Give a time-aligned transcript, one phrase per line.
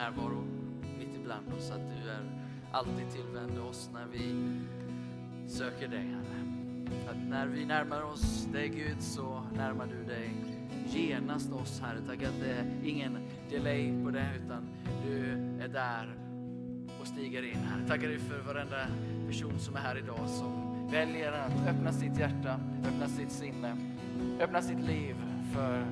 [0.00, 0.44] närvaro
[0.98, 1.70] mitt ibland oss.
[1.70, 2.22] Att du är
[2.72, 4.56] alltid tillvänd oss när vi
[5.48, 6.46] söker dig, Herre.
[7.10, 10.34] Att när vi närmar oss dig Gud så närmar du dig
[10.86, 11.98] genast oss Herre.
[12.06, 13.18] Tack att det är ingen
[13.50, 14.68] delay på det utan
[15.06, 15.30] du
[15.64, 16.14] är där
[17.00, 17.86] och stiger in här.
[17.88, 18.86] Tackar dig för varenda
[19.26, 23.76] person som är här idag som väljer att öppna sitt hjärta, öppna sitt sinne,
[24.40, 25.16] öppna sitt liv
[25.54, 25.86] för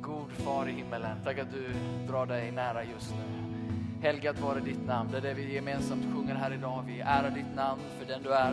[0.00, 1.18] god far i himmelen.
[1.24, 1.74] Tack att du
[2.06, 3.47] drar dig nära just nu.
[4.02, 5.08] Helgat vare ditt namn.
[5.12, 6.84] Det är det vi gemensamt sjunger här idag.
[6.86, 8.52] Vi ärar ditt namn för den du är.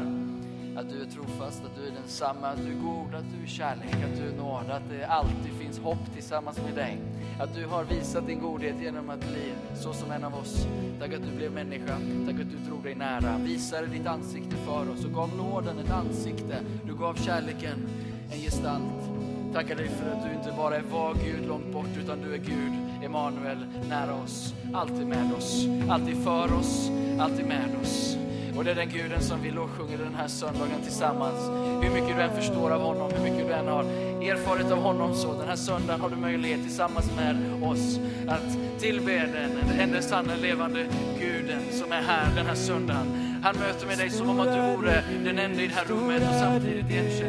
[0.80, 3.48] Att du är trofast, att du är densamma, att du är god, att du är
[3.48, 6.98] kärlek, att du är nåd, att det alltid finns hopp tillsammans med dig.
[7.40, 10.68] Att du har visat din godhet genom att bli så som en av oss.
[11.00, 14.90] Tack att du blev människa, tack att du drog dig nära, visade ditt ansikte för
[14.90, 16.58] oss och gav nåden ett ansikte.
[16.84, 17.88] Du gav kärleken
[18.32, 19.10] en gestalt.
[19.54, 22.38] Tackar dig för att du inte bara är vag Gud långt bort, utan du är
[22.38, 28.18] Gud, Emanuel, nära oss, alltid med oss, alltid för oss, alltid med oss.
[28.58, 31.50] Och det är den guden som vi lovsjunger den här söndagen tillsammans.
[31.84, 33.84] Hur mycket du än förstår av honom, hur mycket du än har
[34.32, 39.30] erfarit av honom så den här söndagen har du möjlighet tillsammans med oss att tillbe
[39.34, 40.86] den enda sanna levande
[41.20, 43.40] guden som är här den här söndagen.
[43.44, 46.22] Han möter med dig som om att du vore den enda i det här rummet
[46.22, 47.25] och samtidigt igenkänner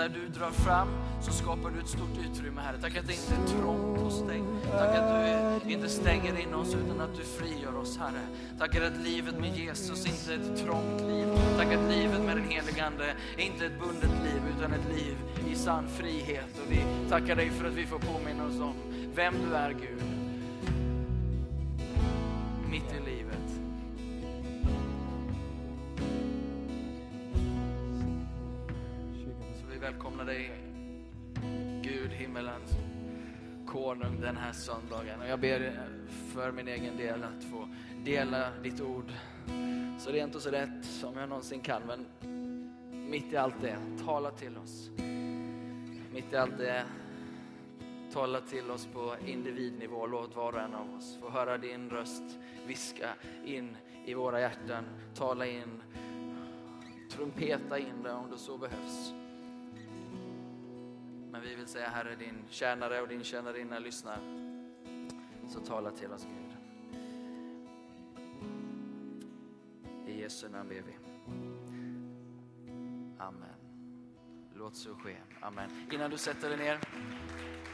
[0.00, 0.88] där när du drar fram
[1.22, 2.76] så skapar du ett stort utrymme Herre.
[2.82, 4.42] Tack att det inte är trångt hos dig.
[4.78, 8.22] Tack att du inte stänger in oss utan att du frigör oss Herre.
[8.58, 11.26] Tack att livet med Jesus inte är ett trångt liv.
[11.56, 15.16] Tack att livet med den helige Ande är inte ett bundet liv utan ett liv
[15.52, 16.58] i sann frihet.
[16.64, 18.74] Och vi tackar dig för att vi får påminna oss om
[19.14, 20.19] vem du är Gud.
[34.50, 35.20] Här söndagen.
[35.20, 35.72] Och jag ber
[36.34, 37.68] för min egen del att få
[38.04, 39.12] dela ditt ord
[39.98, 41.82] så rent och så rätt som jag någonsin kan.
[41.86, 42.06] Men
[43.10, 44.90] mitt i allt det, tala till oss.
[46.12, 46.84] Mitt i allt det,
[48.12, 50.06] tala till oss på individnivå.
[50.06, 53.08] Låt var och en av oss få höra din röst viska
[53.44, 54.84] in i våra hjärtan.
[55.14, 55.82] Tala in,
[57.10, 59.19] trumpeta in det om det så behövs.
[61.32, 64.18] Men vi vill säga Herre, din tjänare och din tjänarinna lyssnar.
[65.48, 66.56] Så tala till oss Gud.
[70.06, 70.96] I Jesu namn ber vi.
[73.18, 73.54] Amen.
[74.54, 75.16] Låt så ske.
[75.40, 75.86] Amen.
[75.92, 76.80] Innan du sätter dig ner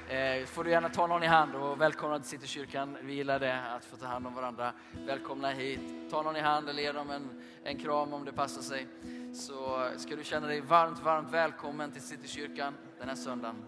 [0.09, 2.97] eh, får du gärna ta någon i hand och välkomna till Citykyrkan.
[3.03, 4.73] Vi gillar det, att få ta hand om varandra.
[5.07, 6.11] Välkomna hit.
[6.11, 8.87] Ta någon i hand eller ge dem en, en kram om det passar sig.
[9.35, 13.65] Så ska du känna dig varmt, varmt välkommen till Citykyrkan den här söndagen.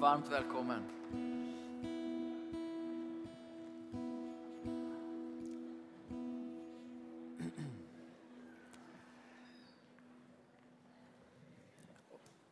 [0.00, 0.82] Varmt välkommen.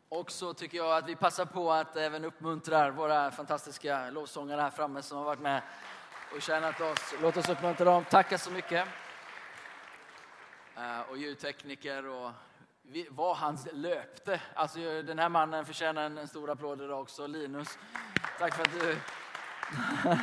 [0.09, 4.71] Och så tycker jag att vi passar på att även uppmuntra våra fantastiska lovsångare här
[4.71, 5.63] framme som har varit med
[6.35, 7.15] och tjänat oss.
[7.23, 8.05] Låt oss uppmuntra dem.
[8.05, 8.89] Tacka så mycket.
[10.77, 12.31] Eh, och ljudtekniker och
[13.11, 14.41] vad han löpte.
[14.55, 17.27] Alltså den här mannen förtjänar en, en stor applåd idag också.
[17.27, 17.79] Linus,
[18.39, 18.99] tack för att du...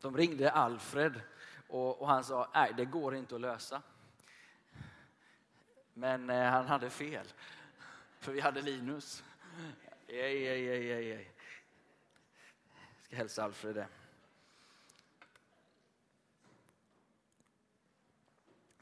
[0.00, 1.20] De ringde Alfred
[1.68, 3.82] och, och han sa, nej det går inte att lösa.
[5.94, 7.26] Men eh, han hade fel.
[8.18, 9.24] För vi hade Linus.
[10.08, 11.30] Ej, ej, ej, ej.
[12.98, 13.86] Jag ska hälsa Alfred det.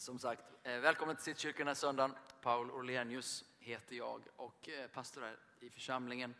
[0.02, 2.14] Som sagt, eh, välkommen till Citykyrkan den här söndagen.
[2.40, 6.34] Paul Orlenius heter jag och eh, pastor här i församlingen.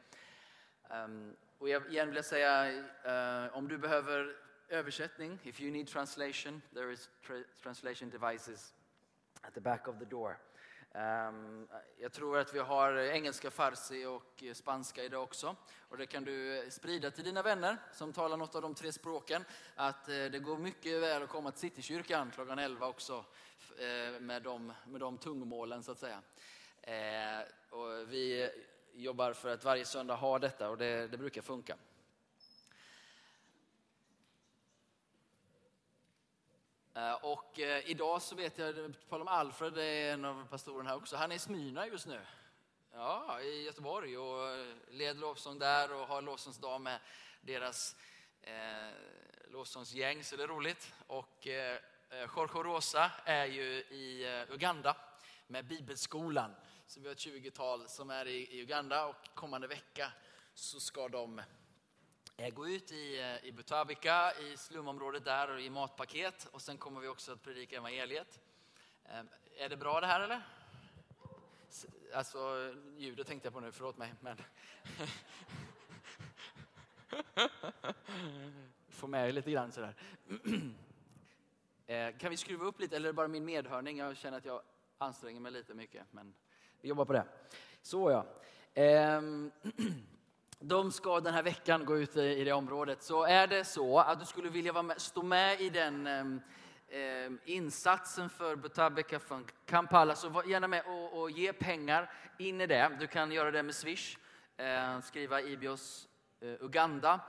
[0.91, 2.69] Ehm, och jag igen vill jag säga,
[3.05, 4.37] eh, om du behöver
[4.69, 7.11] översättning, if you need translation, there is
[7.63, 8.75] translation devices
[9.41, 10.39] at the back of the door.
[10.93, 11.69] Ehm,
[11.99, 15.57] jag tror att vi har engelska, farsi och spanska idag också.
[15.89, 19.45] Och det kan du sprida till dina vänner som talar något av de tre språken.
[19.75, 23.25] Att det går mycket väl att komma till Citykyrkan klockan 11 också
[23.79, 26.23] Eh, med de, med de tungomålen så att säga.
[26.83, 28.51] Eh, och vi
[28.93, 31.77] jobbar för att varje söndag ha detta och det, det brukar funka.
[36.95, 40.91] Eh, Och eh, idag så vet jag, på om Alfred, det är en av pastorerna
[40.91, 42.21] här också, han är i Smyrna just nu.
[42.93, 47.01] Ja, i Göteborg och eh, leder lovsång där och har lovsångsdag med
[47.41, 47.97] deras
[48.43, 48.91] eh,
[49.51, 50.95] lovsångsgäng, så det är roligt.
[51.07, 51.79] Och eh,
[52.13, 54.97] Eh, Jorge Rosa är ju i eh, Uganda
[55.47, 56.55] med Bibelskolan.
[56.87, 60.13] Så vi har ett 20-tal som är i, Uganda och kommande vecka
[60.55, 61.43] så ska de
[62.37, 66.49] eh, gå ut i, i Butabika, i slumområdet där och i matpaket.
[66.53, 68.41] Och sen kommer vi också att predika evangeliet.
[69.59, 70.43] Är det bra det här eller?
[72.15, 74.15] Alltså ljudet tänkte jag på nu, förlåt mig.
[74.21, 74.37] Men
[78.89, 79.95] Få med er lite grann sådär.
[81.87, 83.99] Eh, Kan vi skruva upp lite, eller är det bara min medhörning?
[83.99, 84.63] Jag känner att jag
[84.99, 86.35] anstränger mig lite mycket, men
[86.81, 87.25] vi jobbar på det.
[87.83, 88.27] Så ja.
[88.83, 89.23] Eh,
[90.59, 93.03] De ska den här veckan gå ut i det området.
[93.03, 96.07] Så är det så att du skulle vilja vara med, stå med i den
[96.89, 102.61] eh, insatsen för Butabeka från Kampala, så var gärna med och, och ge pengar in
[102.61, 102.97] i det.
[103.01, 104.17] Du kan göra det med Swish,
[104.57, 106.09] eh, skriva Ibios
[106.41, 107.21] eh, Uganda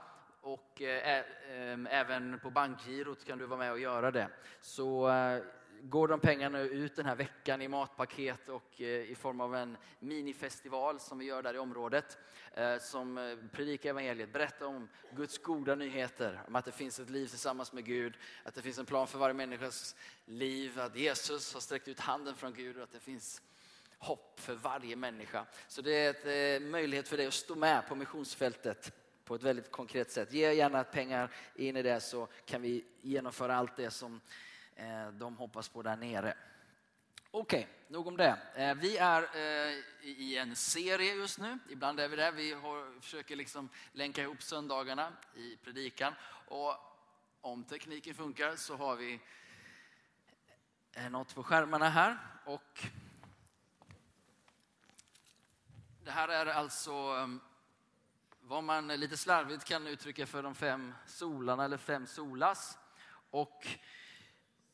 [0.44, 4.28] och eh, ehm, även på bankgirot kan du vara med och göra det.
[4.60, 5.42] Så eh,
[5.82, 9.76] går de pengarna ut den här veckan i matpaket och eh, i form av en
[9.98, 12.18] minifestival som vi gör där i området
[12.80, 17.72] som predikar evangeliet, berättar om Guds goda nyheter, om att det finns ett liv tillsammans
[17.72, 18.14] med Gud,
[18.44, 22.34] att det finns en plan för varje människas liv, att Jesus har sträckt ut handen
[22.34, 23.42] från Gud och att det finns
[23.98, 25.46] hopp för varje människa.
[25.68, 28.92] Så det är en möjlighet för dig att stå med på missionsfältet
[29.24, 30.32] på ett väldigt konkret sätt.
[30.32, 34.20] Ge gärna pengar in i det så kan vi genomföra allt det som
[34.74, 36.36] eh, de hoppas på där nere.
[37.30, 38.38] Okej, nog om det.
[38.54, 41.58] Eh, vi är eh, i en serie just nu.
[41.70, 42.32] Ibland är vi där.
[42.32, 42.56] Vi
[43.00, 46.14] försöker liksom länka ihop söndagarna i predikan.
[46.48, 46.74] Och
[47.40, 49.20] om tekniken funkar så har vi
[51.10, 52.18] något på skärmarna här.
[52.44, 52.84] Och
[56.04, 57.40] det här är alltså ehm,
[58.46, 62.78] vad man lite slarvigt kan uttrycka för de fem solarna eller fem solas.
[63.30, 63.66] Och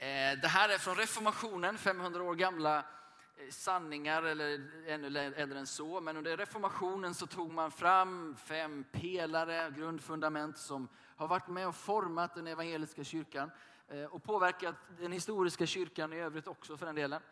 [0.00, 5.66] Eh, Det här är från reformationen, 500 år gamla eh, sanningar eller ännu äldre än
[5.66, 6.00] så.
[6.00, 11.74] Men under reformationen så tog man fram fem pelare, grundfundament som har varit med och
[11.76, 13.50] format den evangeliska kyrkan
[13.88, 17.22] eh, och påverkat den historiska kyrkan i övrigt också för den delen.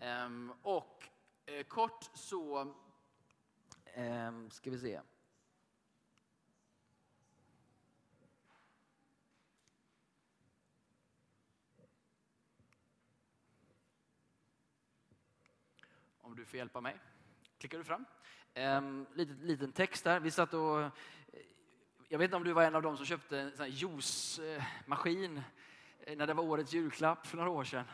[0.00, 1.08] Ehm, och
[1.46, 2.74] eh, kort så
[3.94, 5.00] ehm, ska vi se.
[16.40, 16.96] Du får hjälpa mig.
[17.58, 18.04] Klickar du fram?
[18.54, 20.20] Ehm, um, liten, liten text där.
[20.20, 20.80] Vi satt och...
[20.80, 20.90] Eh,
[22.08, 25.42] jag vet inte om du var en av dem som köpte en sån här juicemaskin
[26.00, 27.84] eh, när det var årets julklapp för några år sedan.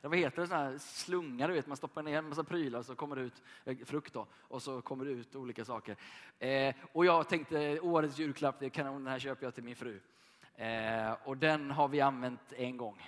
[0.00, 0.48] Det vad heter det?
[0.48, 1.66] Sån här slunga, du vet.
[1.66, 4.62] Man stoppar ner en massa prylar och så kommer det ut eh, frukt då, och
[4.62, 5.96] så kommer det ut olika saker.
[6.38, 9.76] Eh, och jag tänkte årets julklapp, det är kanon, den här köper jag till min
[9.76, 10.00] fru.
[10.54, 13.02] Eh, och den har vi använt en gång.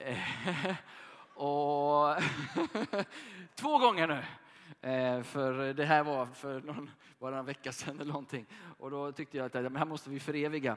[1.36, 2.16] Och
[3.54, 4.24] två gånger nu.
[4.90, 8.46] Eh, för det här var för någon, bara en vecka sedan eller någonting.
[8.78, 10.76] Och då tyckte jag att det här måste vi föreviga.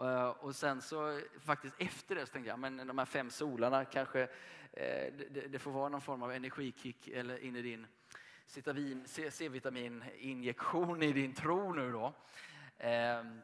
[0.00, 3.84] Eh, och sen så faktiskt efter det så tänkte jag, men de här fem solarna
[3.84, 4.22] kanske,
[4.72, 7.86] eh, det, det får vara någon form av energikick eller in i din
[9.30, 12.14] C-vitamininjektion i din tro nu då.
[12.78, 13.40] Ehm,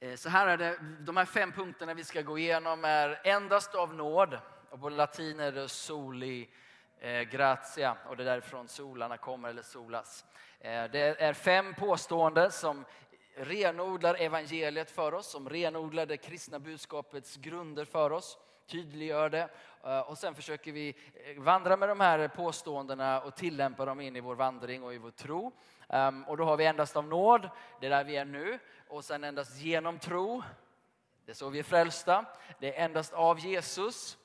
[0.00, 3.74] eh, så här är det, de här fem punkterna vi ska gå igenom är endast
[3.74, 4.38] av nåd.
[4.72, 6.48] Och på latin är det soli
[7.00, 10.24] eh, gratia och det är därifrån solarna kommer, eller solas.
[10.60, 12.84] Eh, Det är fem påståenden som
[13.36, 19.48] renodlar evangeliet för oss, som renodlar det kristna budskapets grunder för oss, tydliggör det.
[19.84, 24.16] Eh, och sen försöker vi eh, vandra med de här påståendena och tillämpa dem in
[24.16, 25.52] i vår vandring och i vår tro.
[25.88, 27.50] Ehm, och då har vi endast av nåd,
[27.80, 28.58] det är där vi är nu.
[28.88, 30.42] Och sen endast genom tro,
[31.24, 32.24] det är så vi är frälsta.
[32.60, 34.18] Det är endast av Jesus.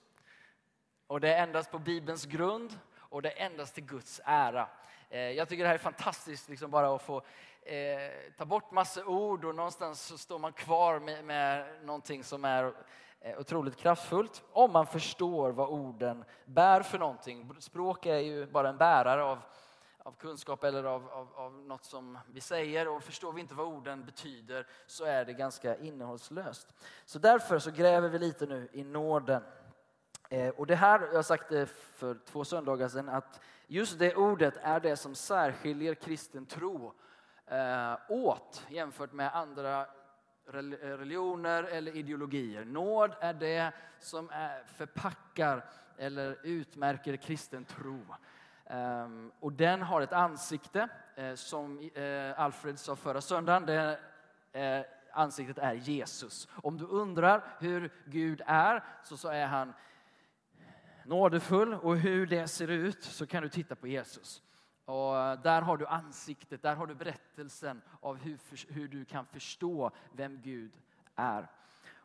[1.08, 4.68] Och det är endast på Bibelns grund och det är endast till Guds ära.
[5.10, 7.22] Eh, jag tycker det här är fantastiskt, liksom bara att få
[7.62, 12.46] eh, ta bort massa ord och någonstans så står man kvar med, med någonting som
[12.46, 12.74] är
[13.22, 14.44] eh, otroligt kraftfullt.
[14.52, 17.52] Om man förstår vad orden bär för någonting.
[17.60, 19.40] Språk är ju bara en bärare av,
[20.04, 23.68] av kunskap eller av, av, av något som vi säger och förstår vi inte vad
[23.68, 26.74] orden betyder så är det ganska innehållslöst.
[27.06, 29.44] Så därför så gräver vi lite nu i nåden.
[30.30, 34.16] Eh, och det här, jag har sagt det för två söndagar sedan, att just det
[34.16, 36.94] ordet är det som särskiljer kristen tro
[37.46, 39.88] eh, åt jämfört med andra eh,
[40.82, 42.66] religioner eller ideologier.
[42.66, 44.30] Nåd är det som
[44.66, 45.66] förpackar
[45.98, 48.00] eller utmärker kristen tro.
[48.66, 50.90] Ehm, och den har ett ansikte,
[51.36, 51.90] som
[52.36, 53.66] Alfred sa förra söndagen.
[53.66, 54.00] Det,
[55.12, 56.48] ansiktet är Jesus.
[56.52, 59.74] Om du undrar hur Gud är så, så är han
[61.08, 64.44] nådefull och hur det ser ut så kan du titta på Jesus.
[64.86, 68.40] Och eh, där har du ansiktet, där har du berättelsen av hur,
[68.74, 70.72] hur du kan förstå vem Gud
[71.16, 71.48] är.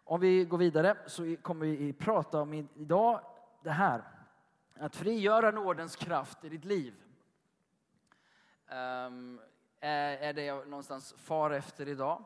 [0.05, 3.21] Om vi går vidare så kommer vi prata om idag
[3.63, 4.03] det här.
[4.75, 6.95] Att frigöra nådens kraft i ditt liv.
[9.07, 9.41] Um,
[9.81, 12.25] är, det jag någonstans far efter idag.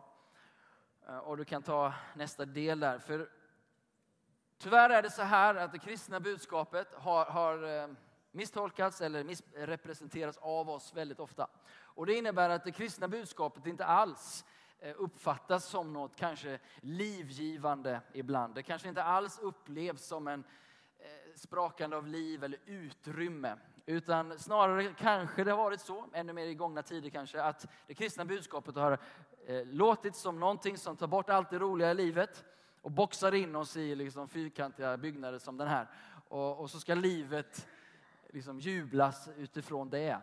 [1.09, 2.99] Eh, och du kan ta nästa del där.
[2.99, 3.29] För
[4.59, 7.89] Tyvärr är det så här att det kristna budskapet har, har eh,
[8.31, 11.47] misstolkats eller missrepresenterats av oss väldigt ofta.
[11.79, 14.45] Och det innebär att det kristna budskapet inte alls
[14.79, 18.55] eh, uppfattas som något kanske livgivande ibland.
[18.55, 20.45] Det kanske inte alls upplevs som en
[20.99, 23.57] eh, sprakande av liv eller utrymme.
[23.87, 27.95] Utan snarare kanske det har varit så, ännu mer i gångna tider kanske, att det
[27.95, 28.99] kristna budskapet har
[29.65, 32.45] låtit som någonting som tar bort allt det roliga i livet
[32.87, 35.89] och boxar in oss i liksom fyrkantiga byggnader som den här.
[36.29, 37.69] Och, och så ska livet
[38.29, 40.19] liksom jublas utifrån det.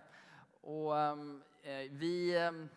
[0.61, 2.69] Och ehm, eh, vi ehm,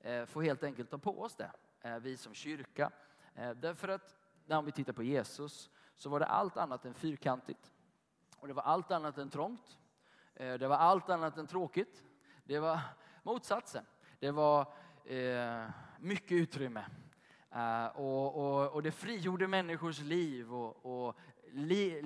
[0.00, 1.50] eh, får helt enkelt ta på oss det,
[1.80, 2.90] eh, vi som kyrka.
[3.34, 4.16] Eh, därför att
[4.46, 7.72] när vi tittar på Jesus så var det allt annat än fyrkantigt.
[8.38, 9.78] Och det var allt annat än trångt.
[10.34, 12.02] Eh, det var allt annat än tråkigt.
[12.44, 12.80] Det var
[13.22, 13.84] motsatsen.
[14.18, 16.84] Det var eh, mycket utrymme.
[17.54, 21.16] Eh, och, och, och, det frigjorde människors liv och, och
[21.52, 21.98] li,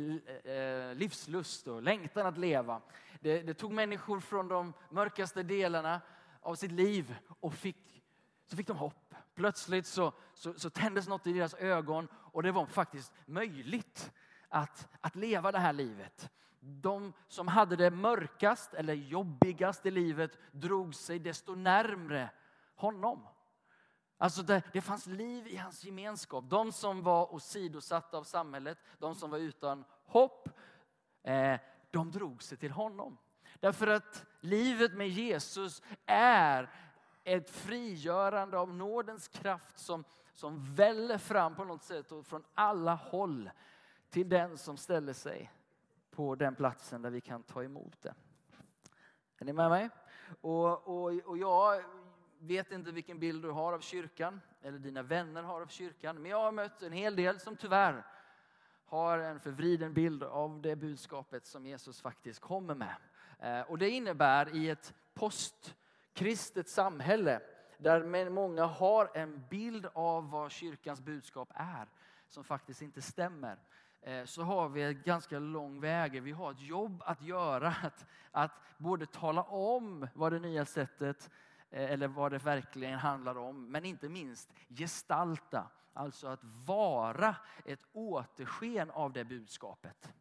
[0.44, 2.80] eh, livslust och längtan att leva.
[3.20, 6.00] Det, det, tog människor från de mörkaste delarna
[6.40, 8.02] av sitt liv och fick,
[8.46, 9.14] så fick de hopp.
[9.34, 14.12] Plötsligt så, så, så tändes något i deras ögon och det var faktiskt möjligt
[14.48, 16.30] att, att leva det här livet.
[16.60, 22.30] De som hade det mörkast eller jobbigast i livet drog sig desto närmre
[22.74, 23.26] honom.
[24.18, 26.44] Alltså det, det fanns liv i hans gemenskap.
[26.48, 30.48] De som var åsidosatta av samhället, de som var utan hopp,
[31.22, 33.18] eh, de drog sig till honom.
[33.60, 36.70] Därför att livet med Jesus är
[37.24, 42.94] ett frigörande av nådens kraft som, som väller fram på något sätt och från alla
[42.94, 43.50] håll
[44.10, 45.52] till den som ställer sig
[46.10, 48.14] på den platsen där vi kan ta emot det.
[49.38, 49.90] Är ni med mig?
[50.40, 51.84] Och, och, och jag
[52.46, 56.22] vet inte vilken bild du har av kyrkan eller dina vänner har av kyrkan.
[56.22, 58.04] Men jag har mött en hel del som tyvärr
[58.86, 62.96] har en förvriden bild av det budskapet som Jesus faktiskt kommer med.
[63.38, 67.40] Eh, och det innebär i ett postkristet samhälle
[67.78, 71.88] där många har en bild av vad kyrkans budskap är
[72.28, 73.58] som faktiskt inte stämmer
[74.02, 76.22] eh, så har vi en ganska lång väg.
[76.22, 77.68] Vi har ett jobb att göra.
[77.82, 81.30] Att, att både tala om vad det nya sättet
[81.70, 83.70] Eh, eller vad det verkligen handlar om.
[83.70, 90.12] Men inte minst gestalta, alltså att vara ett återsken av det budskapet.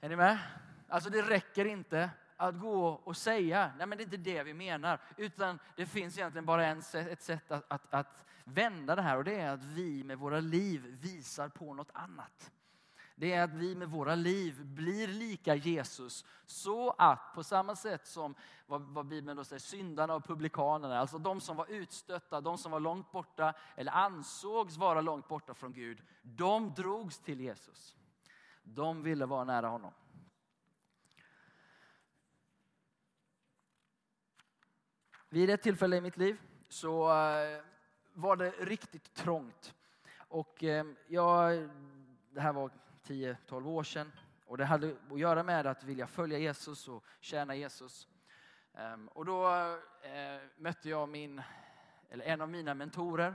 [0.00, 0.38] Är ni med?
[0.88, 4.54] Alltså det räcker inte att gå och säga, nej men det är inte det vi
[4.54, 5.00] menar.
[5.16, 9.24] Utan det finns egentligen bara en, ett sätt att, att, att vända det här och
[9.24, 12.52] det är att vi med våra liv visar på något annat
[13.18, 16.24] det är att vi med våra liv blir lika Jesus.
[16.46, 18.34] Så att på samma sätt som
[18.66, 22.72] vad, vad Bibeln då säger, syndarna och publikanerna, alltså de som var utstötta, de som
[22.72, 27.96] var långt borta eller ansågs vara långt borta från Gud, de drogs till Jesus.
[28.62, 29.92] De ville vara nära honom.
[35.28, 37.62] Vid ett tillfälle i mitt liv så eh,
[38.12, 39.74] var det riktigt trångt.
[40.16, 41.68] Och eh, jag,
[42.30, 42.70] det här var
[43.08, 44.12] 10-12 år sedan.
[44.46, 48.08] Och det hade att göra med att vilja följa Jesus och tjäna Jesus.
[48.74, 49.48] Ehm, och då
[50.02, 51.42] eh, mötte jag min,
[52.08, 53.34] eller en av mina mentorer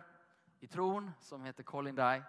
[0.60, 2.24] i tron som heter Colin Dye.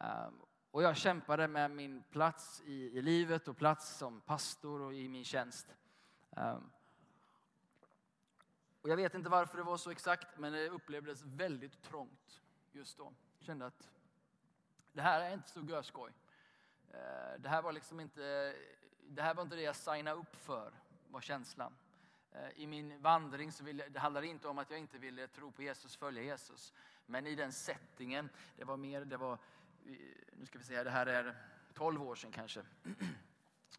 [0.00, 0.40] Ehm,
[0.70, 5.08] och jag kämpade med min plats i, i livet och plats som pastor och i
[5.08, 5.74] min tjänst.
[6.36, 6.70] Ehm,
[8.80, 12.98] och jag vet inte varför det var så exakt, men det upplevdes väldigt trångt just
[12.98, 13.12] då.
[13.38, 13.90] Jag kände att
[14.92, 16.12] det här är inte så görskoj.
[16.94, 18.54] Eh, det här var liksom inte
[19.08, 20.72] det här var inte det jag signade upp för,
[21.08, 21.76] var känslan.
[22.32, 25.52] Eh, I min vandring så ville, det handlade inte om att jag inte ville tro
[25.52, 26.72] på Jesus, följa Jesus.
[27.06, 29.38] Men i den settingen, det var mer, det var,
[30.32, 31.36] nu ska vi se, det här är
[31.74, 32.62] 12 år sedan kanske.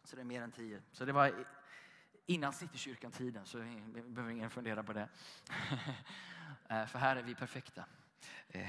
[0.04, 0.82] Så det är mer än 10.
[0.92, 1.44] Så det var
[2.26, 3.58] innan Citykyrkan-tiden, så
[4.06, 5.08] behöver ingen fundera på det.
[6.68, 7.84] Eh, för här är vi perfekta.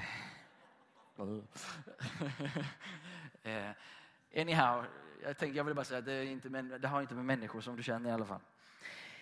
[4.36, 4.84] Anyhow,
[5.22, 7.76] jag, tänkte, jag vill bara säga att det, inte, det har inte med människor som
[7.76, 8.40] du känner i alla fall.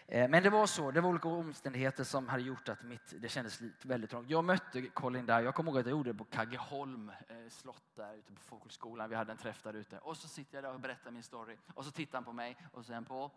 [0.08, 3.28] Eh, men det var så, det var olika omständigheter som hade gjort att mitt, det
[3.28, 4.30] kändes väldigt trångt.
[4.30, 7.82] Jag mötte Colin där, jag kommer ihåg att jag gjorde det på Kaggeholm eh, slott
[7.94, 9.10] där ute på folkhögskolan.
[9.10, 9.98] Vi hade en träff där ute.
[9.98, 11.56] Och så sitter jag där och berättar min story.
[11.75, 13.30] Och så tittar han på mig och säger på,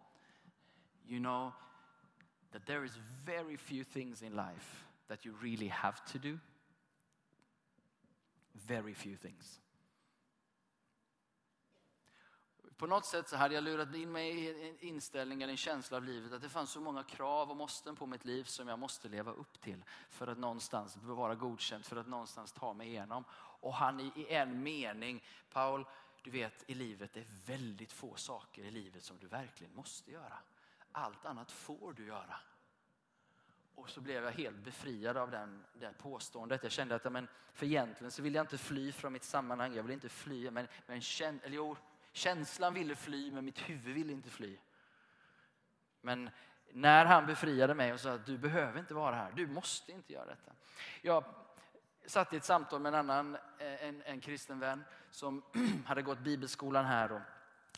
[1.07, 1.51] you know
[2.51, 6.37] that there is very few things in life that you really have to do.
[8.53, 9.61] Very few things.
[12.79, 15.97] På något sätt så hade jag lurat in mig i en inställning eller en känsla
[15.97, 18.79] av livet att det fanns så många krav och måsten på mitt liv som jag
[18.79, 23.23] måste leva upp till för att någonstans vara godkänd, för att någonstans ta mig igenom.
[23.33, 25.85] Och han i, en mening, Paul,
[26.23, 30.11] du vet i livet det är väldigt få saker i livet som du verkligen måste
[30.11, 30.37] göra.
[30.91, 32.39] Allt annat får du göra.
[33.75, 36.63] Och så blev jag helt befriad av den, det påståendet.
[36.63, 39.75] Jag kände att men, för egentligen så vill jag inte fly från mitt sammanhang.
[39.75, 41.77] Jag vill inte fly, men, men känn, eller jo,
[42.11, 44.57] Känslan ville fly, men mitt huvud ville inte fly.
[46.01, 46.29] Men
[46.71, 50.13] när han befriade mig och sa att du behöver inte vara här, du måste inte
[50.13, 50.51] göra detta.
[51.01, 51.23] Jag
[52.05, 55.43] satt i ett samtal med en annan eh, en, en kristen vän som
[55.85, 57.21] hade gått bibelskolan här och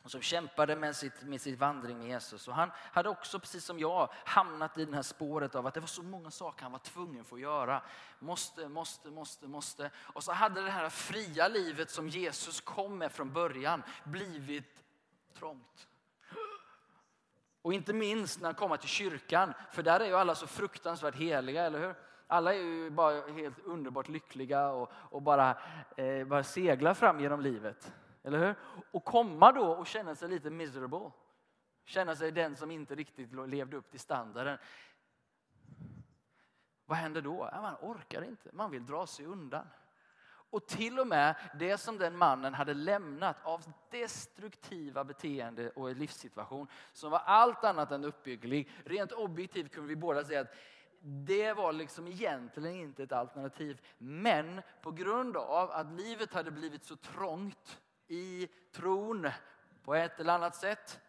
[0.10, 2.48] som kämpade med sitt, med sitt vandring med Jesus.
[2.48, 5.80] Och han hade också, precis som jag, hamnat i det här spåret av att det
[5.80, 7.84] var så många saker han var tvungen att göra.
[8.20, 9.92] Måste, måste, måste, måste.
[9.98, 14.84] Och så hade det här fria livet som Jesus kom med från början blivit
[15.34, 15.88] trångt.
[17.62, 21.16] Och inte minst när han kommer till kyrkan, för där är ju alla så fruktansvärt
[21.16, 21.96] heliga, eller hur?
[22.28, 25.58] Alla är ju bara helt underbart lyckliga och, och bara,
[25.98, 27.94] eh, bara seglar fram genom livet.
[28.24, 28.56] Eller hur?
[28.92, 31.12] Och komma då och känna sig lite miserable.
[31.86, 34.58] Känna sig den som inte riktigt levde upp till standarden.
[36.86, 37.50] Vad händer då?
[37.54, 39.68] Man orkar inte, man vill dra sig undan.
[40.52, 46.68] Och till och med det som den mannen hade lämnat av destruktiva beteende och livssituation
[46.94, 48.70] som var allt annat än uppbygglig.
[48.86, 50.54] Rent objektivt kunde vi båda säga att
[51.04, 53.82] det var liksom egentligen inte ett alternativ.
[53.98, 57.82] Men på grund av att livet hade blivit så trångt
[58.12, 59.30] i tron
[59.84, 61.00] på ett eller annat sätt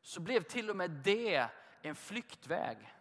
[0.00, 1.48] så blev till och med det
[1.82, 2.94] en flyktväg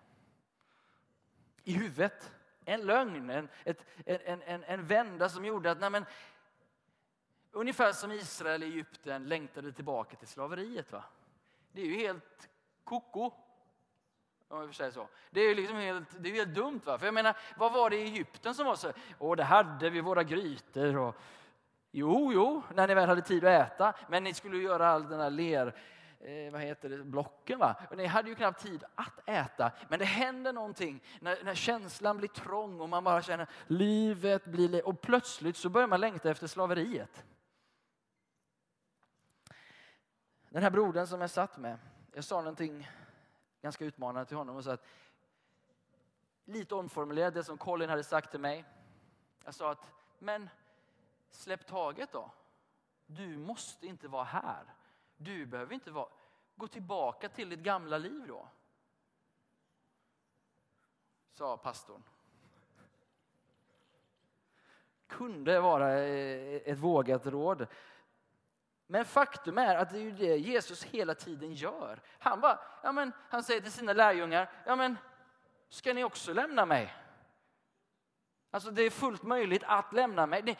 [1.63, 2.31] i huvudet.
[2.65, 6.05] En lögn, en, ett, en, en, en vända som gjorde att nej men,
[7.51, 10.91] ungefär som Israel i Egypten längtade tillbaka till slaveriet.
[10.91, 11.03] Va?
[11.71, 12.49] Det är ju helt
[12.83, 13.31] koko.
[14.47, 15.07] Om jag så.
[15.29, 16.81] Det är ju liksom helt, det är helt dumt.
[16.83, 16.97] Va?
[16.97, 18.93] För jag menar, vad var det i Egypten som var så?
[19.19, 21.15] Åh, det hade vi våra grytor och
[21.91, 23.93] Jo, jo, när ni väl hade tid att äta.
[24.07, 25.75] Men ni skulle göra all den här ler,
[26.19, 27.59] eh, vad heter det, blocken.
[27.59, 27.75] Va?
[27.89, 29.71] Och ni hade ju knappt tid att äta.
[29.89, 34.87] Men det händer någonting när, när känslan blir trång och man bara känner livet blir...
[34.87, 37.25] Och plötsligt så börjar man längta efter slaveriet.
[40.49, 41.77] Den här brodern som jag satt med,
[42.13, 42.89] jag sa någonting
[43.61, 44.85] ganska utmanande till honom och sa att
[46.45, 48.65] lite omformulerat det som Colin hade sagt till mig.
[49.45, 50.49] Jag sa att, men
[51.31, 52.31] Släpp taget då.
[53.05, 54.65] Du måste inte vara här.
[55.17, 56.07] Du behöver inte vara...
[56.55, 58.47] Gå tillbaka till ditt gamla liv då.
[61.31, 62.03] Sa pastorn.
[65.07, 67.67] Kunde vara eh, ett vågat råd.
[68.87, 72.01] Men faktum är att det är ju det Jesus hela tiden gör.
[72.19, 74.97] Han, bara, ja men, han säger till sina lärjungar, ja men
[75.69, 76.93] ska ni också lämna mig?
[78.51, 80.57] Alltså det är fullt möjligt att lämna mig.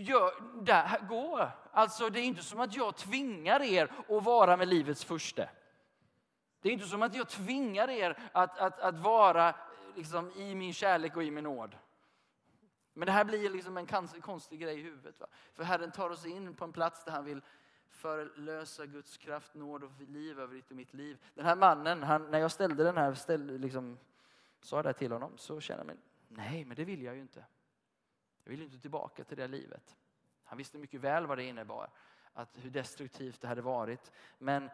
[0.00, 0.32] Gör,
[0.62, 1.50] där, gå.
[1.72, 5.48] Alltså det är inte som att jag tvingar er att vara med livets första.
[6.60, 9.54] Det är inte som att jag tvingar er att, att, att vara
[9.94, 11.76] liksom, i min kärlek och i min nåd.
[12.92, 13.86] Men det här blir liksom en
[14.20, 15.20] konstig grej i huvudet.
[15.20, 15.26] Va?
[15.54, 17.40] För Herren tar oss in på en plats där han vill
[17.90, 21.18] förlösa Guds kraft, nåd och liv över ditt och mitt liv.
[21.34, 23.98] Den här mannen, han, när jag ställde den här, ställ, liksom,
[24.60, 25.96] sa det till honom så kände jag mig,
[26.28, 27.44] nej men det vill jag ju inte.
[28.48, 29.96] Jag vill inte tillbaka till det livet.
[30.44, 31.90] Han visste mycket väl vad det innebar,
[32.32, 34.12] att hur destruktivt det hade varit.
[34.38, 34.70] Men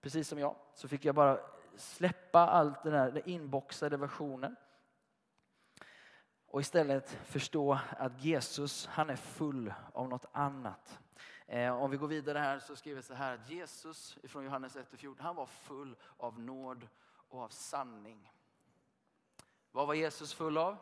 [0.00, 1.40] precis som jag så fick jag bara
[1.76, 4.56] släppa allt den här den inboxade versionen
[6.46, 10.98] och istället förstå att Jesus, han är full av något annat.
[11.46, 14.76] Eh, om vi går vidare här så skriver det så här att Jesus från Johannes
[14.76, 16.88] 1-14, han var full av nåd
[17.28, 18.32] och av sanning.
[19.72, 20.76] Vad var Jesus full av?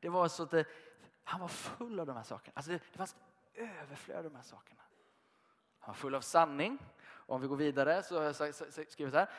[0.00, 0.64] Det var så att det,
[1.24, 2.52] han var full av de här sakerna.
[2.56, 3.16] Alltså det, det fanns
[3.52, 4.82] ett överflöd av de här sakerna.
[5.78, 6.78] Han var full av sanning.
[7.02, 9.30] Och om vi går vidare så har jag skrivit så här.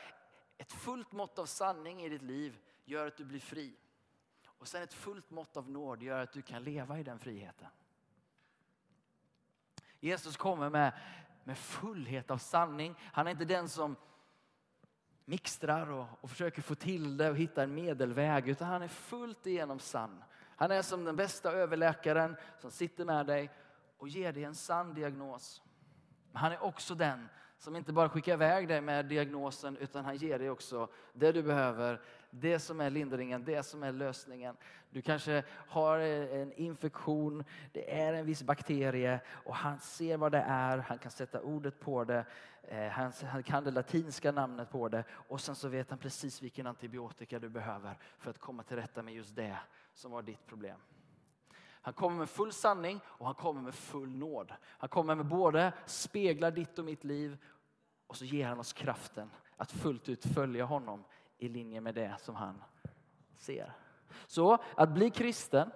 [0.58, 3.76] Ett fullt mått av sanning i ditt liv gör att du blir fri.
[4.44, 7.68] Och sen ett fullt mått av nåd gör att du kan leva i den friheten.
[10.00, 10.92] Jesus kommer med,
[11.44, 12.94] med fullhet av sanning.
[13.12, 13.96] Han är inte den som
[15.24, 18.48] mixtrar och, och försöker få till det och hitta en medelväg.
[18.48, 20.24] Utan han är fullt igenom sann.
[20.56, 23.50] Han är som den bästa överläkaren som sitter med dig
[23.98, 25.62] och ger dig en sann diagnos.
[26.32, 27.28] Men han är också den
[27.62, 31.42] som inte bara skickar iväg dig med diagnosen utan han ger dig också det du
[31.42, 34.56] behöver, det som är lindringen, det som är lösningen.
[34.90, 40.44] Du kanske har en infektion, det är en viss bakterie och han ser vad det
[40.48, 42.24] är, han kan sätta ordet på det,
[42.62, 46.66] eh, han, kan det latinska namnet på det och sen så vet han precis vilken
[46.66, 49.58] antibiotika du behöver för att komma till rätta med just det
[49.94, 50.78] som var ditt problem.
[51.84, 54.52] Han kommer med full sanning och han kommer med full nåd.
[54.62, 57.38] Han kommer med både spegla ditt och mitt liv
[58.06, 61.04] och så ger han oss kraften att fullt ut följa honom
[61.38, 62.62] i linje med det som han
[63.36, 63.72] ser.
[64.26, 65.70] Så att bli kristen,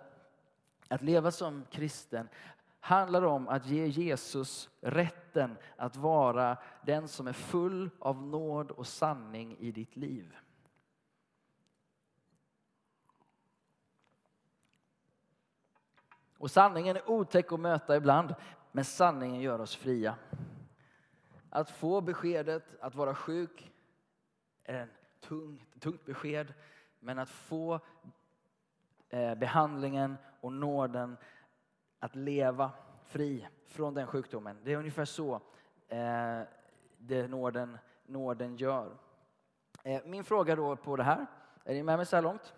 [0.88, 2.28] att leva som kristen
[2.80, 8.86] handlar om att ge Jesus rätten att vara den som är full av nåd och
[8.86, 10.36] sanning i ditt liv.
[16.38, 18.34] Och sanningen är otäck att möta ibland,
[18.72, 20.16] men sanningen gör oss fria.
[21.50, 23.72] Att få beskedet att vara sjuk
[24.64, 26.54] är en tung, tungt besked,
[27.00, 27.80] men att få
[29.08, 31.16] eh, behandlingen och nåden
[31.98, 32.70] att leva
[33.04, 34.58] fri från den sjukdomen.
[34.64, 35.34] Det är ungefär så
[35.88, 36.40] eh,
[36.98, 38.96] det nåden, nåden gör.
[39.82, 41.26] Eh, min fråga då på det här,
[41.64, 42.54] är ni med mig så här långt?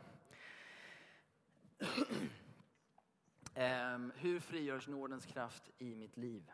[3.61, 6.51] Ehm, hur frigörs nådens kraft i mitt liv?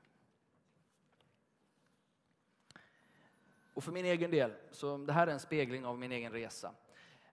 [3.75, 6.75] Och för min egen del, så det här är en spegling av min egen resa.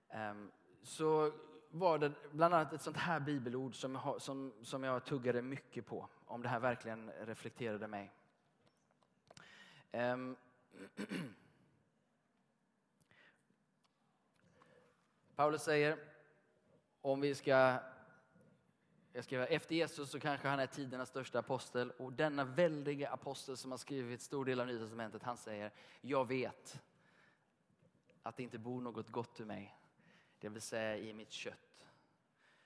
[0.09, 0.51] Ehm,
[0.83, 1.33] så
[1.69, 5.85] var det bland annat ett sånt här bibelord som jag, som, som jag tuggade mycket
[5.85, 6.09] på.
[6.25, 8.11] Om det här verkligen reflekterade mig.
[9.91, 10.35] Ehm,
[15.35, 15.97] Paulus säger,
[17.01, 17.79] om vi ska
[19.13, 23.57] jag skriver, efter Jesus så kanske han är tidernas största apostel och denna väldiga apostel
[23.57, 25.71] som har skrivit stor del av Nya Testamentet, han säger,
[26.01, 26.81] jag vet
[28.23, 29.77] att det inte bor något gott i mig,
[30.39, 31.87] det vill säga i mitt kött.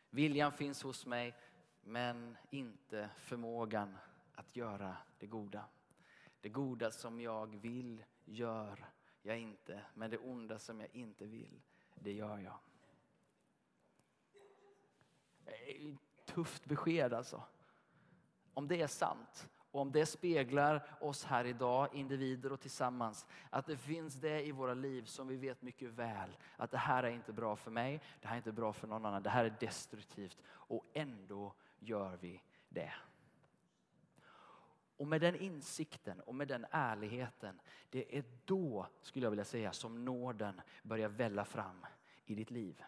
[0.10, 1.36] Viljan finns hos mig,
[1.84, 3.98] men inte förmågan
[4.36, 5.66] att göra det goda.
[6.42, 8.86] Det goda som jag vill gör
[9.22, 11.62] jag inte, men det onda som jag inte vill,
[11.96, 12.58] det gör jag
[15.46, 17.44] eh, tufft besked alltså.
[18.54, 23.66] Om det är sant och om det speglar oss här idag, individer och tillsammans, att
[23.66, 27.10] det finns det i våra liv som vi vet mycket väl att det här är
[27.10, 29.56] inte bra för mig, det här är inte bra för någon annan, det här är
[29.60, 32.94] destruktivt och ändå gör vi det.
[34.98, 37.60] Och med den insikten och med den ärligheten,
[37.90, 41.86] det är då, skulle jag vilja säga, som nåden börjar välla fram
[42.26, 42.84] i ditt liv.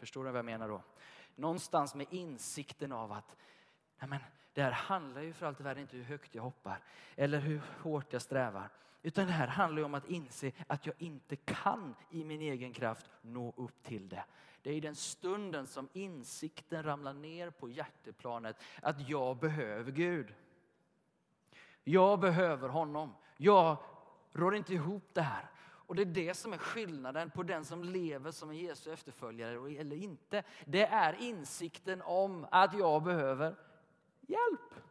[0.00, 0.82] Förstår du vad jag menar då?
[1.34, 3.36] Någonstans med insikten av att
[3.98, 4.20] nej men,
[4.52, 6.82] det här handlar ju för allt i världen inte hur högt jag hoppar
[7.16, 8.68] eller hur hårt jag strävar.
[9.02, 13.10] Utan det här handlar om att inse att jag inte kan i min egen kraft
[13.22, 14.24] nå upp till det.
[14.62, 20.34] Det är i den stunden som insikten ramlar ner på hjärteplanet att jag behöver Gud.
[21.84, 23.14] Jag behöver honom.
[23.36, 23.76] Jag
[24.32, 25.50] rår inte ihop det här.
[25.90, 29.80] Och det är det som är skillnaden på den som lever som en Jesu efterföljare
[29.80, 30.42] eller inte.
[30.64, 33.54] Det är insikten om att jag behöver
[34.20, 34.84] hjälp.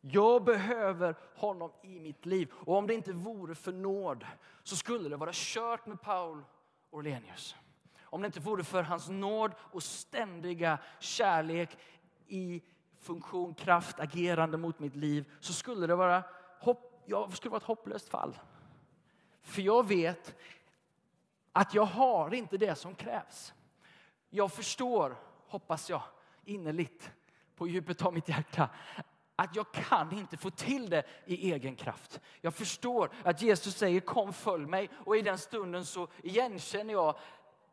[0.00, 2.52] Jag behöver honom i mitt liv.
[2.52, 4.26] Och om det inte vore för nåd
[4.62, 6.44] så skulle det vara kört med Paul
[6.90, 7.56] Orlenius.
[8.02, 11.78] Om det inte vore för hans nåd och ständiga kärlek
[12.26, 12.62] i
[12.98, 16.22] funktion, kraft, agerande mot mitt liv så skulle det vara,
[16.60, 18.34] hopp, jag skulle vara ett hopplöst fall.
[19.42, 20.36] För jag vet
[21.52, 23.52] att jag har inte det som krävs.
[24.30, 26.02] Jag förstår, hoppas jag
[26.44, 27.10] innerligt,
[27.56, 28.68] på djupet av mitt hjärta
[29.40, 32.20] att jag kan inte få till det i egen kraft.
[32.40, 37.18] Jag förstår att Jesus säger kom följ mig och i den stunden så igenkänner jag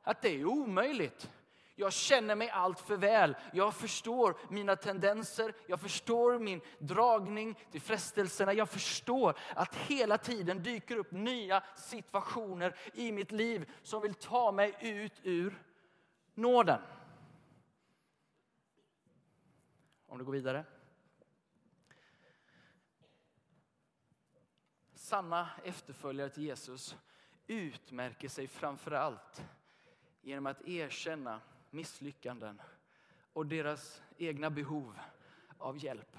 [0.03, 1.29] att det är omöjligt.
[1.79, 3.35] Jag känner mig allt för väl.
[3.53, 8.53] Jag förstår mina tendenser, jag förstår min dragning till frestelserna.
[8.53, 14.51] Jag förstår att hela tiden dyker upp nya situationer i mitt liv som vill ta
[14.51, 15.63] mig ut ur
[16.33, 16.81] nåden.
[20.07, 20.65] Om du går vidare.
[24.93, 26.95] Sanna efterföljare till Jesus
[27.47, 29.43] utmärker sig framför allt
[30.21, 32.61] genom att erkänna misslyckanden
[33.33, 34.99] och deras egna behov
[35.57, 36.17] av hjälp.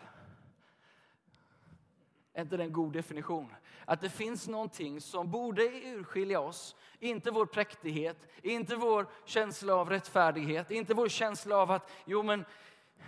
[2.32, 3.54] Är inte det en god definition?
[3.84, 6.76] Att det finns någonting som borde urskilja oss.
[6.98, 12.44] Inte vår präktighet, inte vår känsla av rättfärdighet, inte vår känsla av att jo men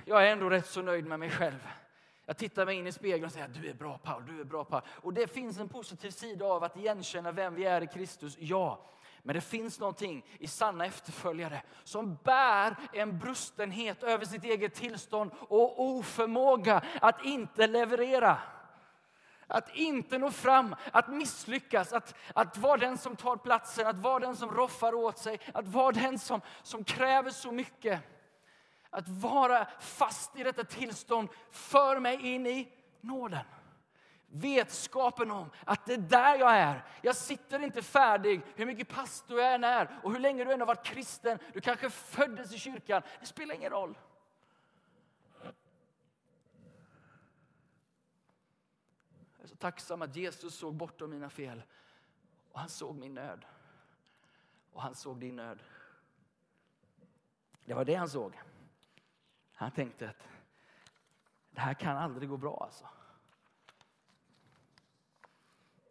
[0.04, 1.68] jag är ändå rätt så nöjd med mig själv.
[2.26, 4.64] Jag tittar mig in i spegeln och säger du är bra Paul, du är bra
[4.64, 4.82] Paul.
[4.86, 8.90] Och det finns en positiv sida av att igenkänna vem vi är i Kristus, ja.
[9.22, 15.30] Men det finns någonting i sanna efterföljare som bär en brustenhet över sitt eget tillstånd
[15.38, 18.38] och oförmåga att inte leverera.
[19.46, 24.18] Att inte nå fram, att misslyckas, att, att vara den som tar platsen, att vara
[24.18, 28.00] den som roffar åt sig, att vara den som, som kräver så mycket.
[28.90, 33.44] Att vara fast i detta tillstånd för mig in i nåden.
[34.32, 36.84] Vetskapen om att det är där jag är.
[37.02, 40.60] Jag sitter inte färdig hur mycket pastor jag än är och hur länge du än
[40.60, 41.38] har varit kristen.
[41.52, 43.02] Du kanske föddes i kyrkan.
[43.20, 43.98] Det spelar ingen roll.
[49.36, 51.62] Jag är så tacksam att Jesus såg bortom mina fel.
[52.52, 53.44] Och han såg min nöd.
[54.72, 55.62] Och han såg din nöd.
[57.64, 58.40] Det var det han såg.
[59.52, 60.28] Han tänkte att
[61.50, 62.86] det här kan aldrig gå bra alltså.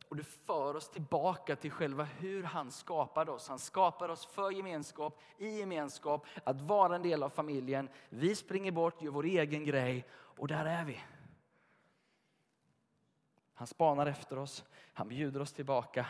[0.10, 3.48] Och det för oss tillbaka till själva hur han skapade oss.
[3.48, 7.90] Han skapade oss för gemenskap, i gemenskap, att vara en del av familjen.
[8.10, 11.00] Vi springer bort, gör vår egen grej och där är vi.
[13.54, 16.06] Han spanar efter oss, han bjuder oss tillbaka.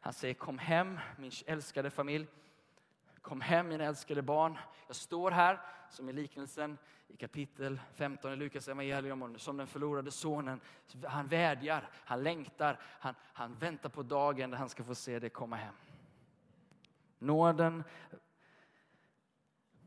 [0.00, 2.26] Han säger kom hem min älskade familj.
[3.24, 4.58] Kom hem mina älskade barn.
[4.86, 5.60] Jag står här
[5.90, 10.60] som i liknelsen i kapitel 15 i Lukas evangelium som den förlorade sonen.
[11.04, 15.28] Han vädjar, han längtar, han, han väntar på dagen där han ska få se det
[15.28, 15.74] komma hem.
[17.18, 17.84] Nåden.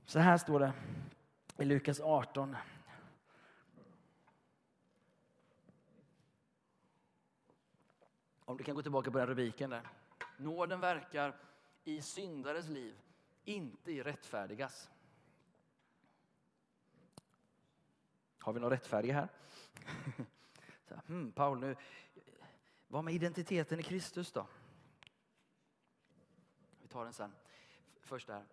[0.05, 0.73] Så här står det
[1.57, 2.55] i Lukas 18.
[8.45, 9.81] Om du kan gå tillbaka på den rubriken där.
[10.37, 11.35] Nåden verkar
[11.83, 12.95] i syndares liv,
[13.47, 14.89] inte i rättfärdigas.
[18.39, 19.29] Har vi några rättfärdiga här?
[20.87, 21.75] Så, hmm, Paul, nu,
[22.87, 24.47] vad med identiteten i Kristus då?
[26.81, 27.35] Vi tar den sen.
[28.01, 28.45] Först där.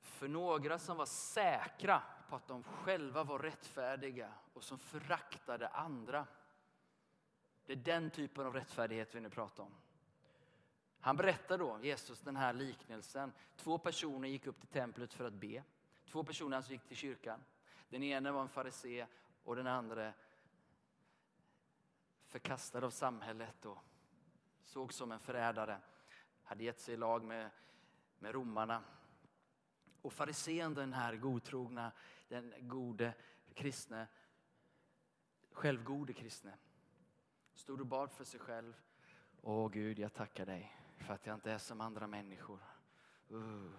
[0.00, 6.26] För några som var säkra på att de själva var rättfärdiga och som föraktade andra.
[7.66, 9.74] Det är den typen av rättfärdighet vi nu pratar om.
[11.04, 13.32] Han berättar då, Jesus, den här liknelsen.
[13.56, 15.62] Två personer gick upp till templet för att be.
[16.06, 17.40] Två personer alltså gick till kyrkan.
[17.88, 19.06] Den ene var en farisé
[19.42, 20.12] och den andra
[22.26, 23.78] förkastad av samhället och
[24.62, 25.80] såg som en förrädare.
[26.42, 27.50] Hade gett sig i lag med,
[28.18, 28.84] med romarna.
[30.02, 31.92] Och farisén, den här godtrogna,
[32.28, 33.14] den gode
[33.54, 34.06] kristne,
[35.52, 36.54] självgode kristne,
[37.54, 38.74] stod och bad för sig själv.
[39.42, 42.60] Åh Gud, jag tackar dig för att jag inte är som andra människor.
[43.32, 43.70] Uh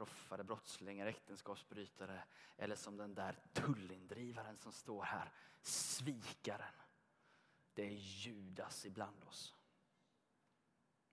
[0.00, 2.22] roffare, brottslingar, äktenskapsbrytare
[2.56, 6.74] eller som den där tullindrivaren som står här, svikaren.
[7.74, 9.54] Det är Judas ibland oss.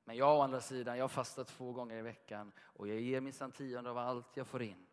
[0.03, 3.51] Men jag å andra sidan, jag fastar två gånger i veckan och jag ger minsann
[3.51, 4.88] tionde av allt jag får in.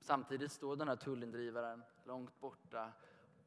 [0.00, 2.92] Samtidigt står den här tullindrivaren långt borta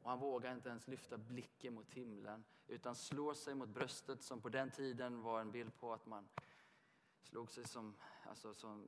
[0.02, 4.42] och han vågar inte ens lyfta blicken mot himlen utan slår sig mot bröstet som
[4.42, 6.28] på den tiden var en bild på att man
[7.22, 8.86] slog sig som, alltså som,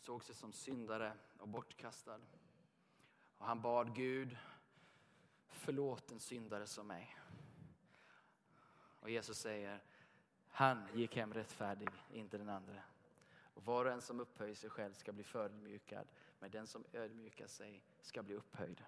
[0.00, 2.20] såg sig som syndare och bortkastad.
[3.38, 4.36] Och han bad Gud,
[5.48, 7.16] förlåt en syndare som mig.
[9.00, 9.82] Och Jesus säger,
[10.48, 12.82] han gick hem rättfärdig, inte den andra.
[13.54, 16.06] Och var och en som upphöjer sig själv ska bli förödmjukad,
[16.38, 18.84] men den som ödmjukar sig ska bli upphöjd.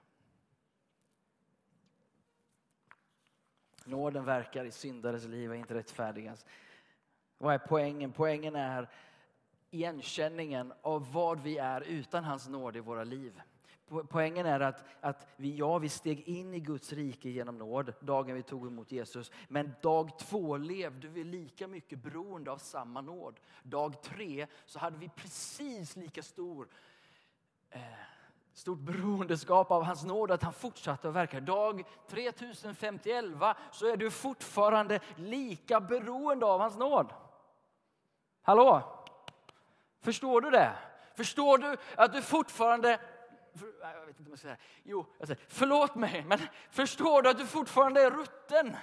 [3.86, 6.46] Nåden verkar i syndares liv och inte rättfärdigas.
[7.38, 8.12] Vad är poängen?
[8.12, 8.88] Poängen är
[9.70, 13.40] igenkänningen av vad vi är utan hans nåd i våra liv.
[14.08, 18.34] Poängen är att, att vi, ja, vi steg in i Guds rike genom nåd dagen
[18.34, 19.30] vi tog emot Jesus.
[19.48, 23.40] Men dag två levde vi lika mycket beroende av samma nåd.
[23.62, 26.68] Dag tre så hade vi precis lika stor
[27.70, 27.80] eh,
[28.56, 31.40] stort beroendeskap av hans nåd att han fortsatte att verka.
[31.40, 33.24] Dag 3051
[33.72, 37.12] så är du fortfarande lika beroende av hans nåd.
[38.42, 38.82] Hallå?
[40.00, 40.72] Förstår du det?
[41.14, 43.00] Förstår du att du fortfarande
[43.80, 44.56] jag vet inte vad jag ska säga.
[44.82, 46.38] Jo, jag säger, förlåt mig, men
[46.70, 48.76] förstår du att du fortfarande är rutten?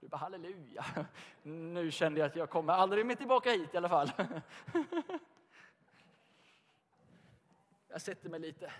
[0.00, 0.84] Du bara halleluja.
[1.42, 4.10] Nu kände jag att jag kommer aldrig mer tillbaka hit i alla fall.
[7.96, 8.72] Jag sätter mig lite.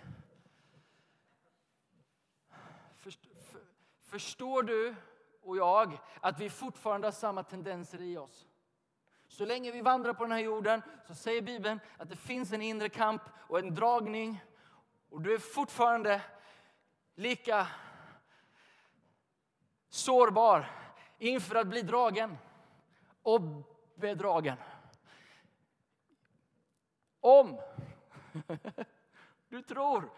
[4.03, 4.95] Förstår du
[5.41, 8.47] och jag att vi fortfarande har samma tendenser i oss?
[9.27, 12.61] Så länge vi vandrar på den här jorden så säger Bibeln att det finns en
[12.61, 14.43] inre kamp och en dragning.
[15.09, 16.21] Och du är fortfarande
[17.15, 17.67] lika
[19.89, 20.71] sårbar
[21.17, 22.37] inför att bli dragen
[23.21, 23.41] och
[23.95, 24.57] bedragen.
[27.19, 27.59] Om
[29.49, 30.09] du tror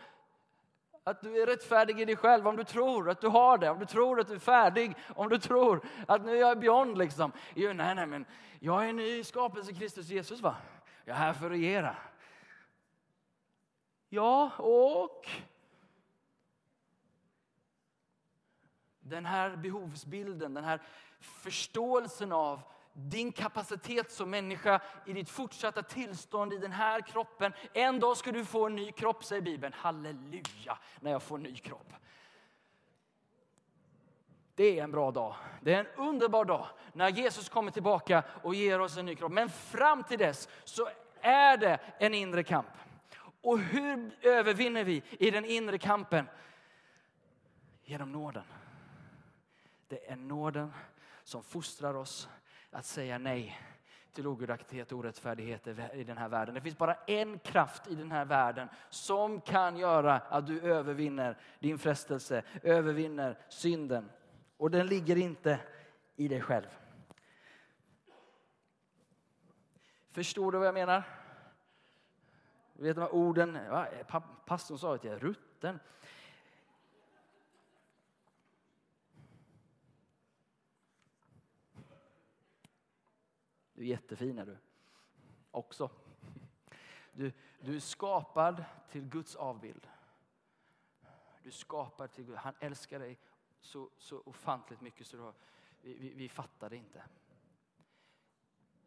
[1.03, 3.79] att du är rättfärdig i dig själv, om du tror att du har det, om
[3.79, 7.31] du tror att du är färdig, om du tror att nu är jag beyond liksom.
[7.55, 8.25] Jo, nej, nej, men
[8.59, 10.55] jag är en ny skapelse i Kristus Jesus va?
[11.05, 11.95] Jag är här för att regera.
[14.09, 15.27] Ja, och
[18.99, 20.81] den här behovsbilden, den här
[21.19, 22.61] förståelsen av
[23.07, 27.53] din kapacitet som människa i ditt fortsatta tillstånd i den här kroppen.
[27.73, 29.73] En dag ska du få en ny kropp, säger Bibeln.
[29.77, 31.93] Halleluja, när jag får en ny kropp.
[34.55, 35.35] Det är en bra dag.
[35.61, 39.31] Det är en underbar dag när Jesus kommer tillbaka och ger oss en ny kropp.
[39.31, 40.89] Men fram till dess så
[41.21, 42.67] är det en inre kamp.
[43.41, 46.29] Och hur övervinner vi i den inre kampen?
[47.83, 48.43] Genom nåden.
[49.87, 50.73] Det är nåden
[51.23, 52.29] som fostrar oss
[52.71, 53.59] att säga nej
[54.13, 56.55] till ogudaktighet och orättfärdighet i den här världen.
[56.55, 61.37] Det finns bara en kraft i den här världen som kan göra att du övervinner
[61.59, 64.09] din frestelse, övervinner synden.
[64.57, 65.59] Och den ligger inte
[66.15, 66.79] i dig själv.
[70.09, 71.03] Förstår du vad jag menar?
[72.73, 73.59] Du vet de här orden,
[74.45, 75.79] pastorn sa att jag är rutten.
[83.79, 84.57] Du är jättefin är du.
[85.51, 85.91] Också.
[87.11, 89.87] Du, du är skapad till Guds avbild.
[91.43, 92.35] Du är skapad till Gud.
[92.35, 93.19] Han älskar dig
[93.59, 95.33] så, så ofantligt mycket så du,
[95.81, 97.03] vi, vi, vi fattar det inte.